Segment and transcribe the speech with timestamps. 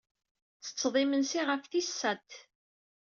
[0.63, 2.29] Tettetted imensi ɣef tis sat.